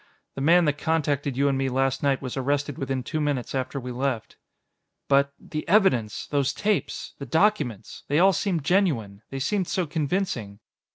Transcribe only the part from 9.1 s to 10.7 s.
They seemed so convincing."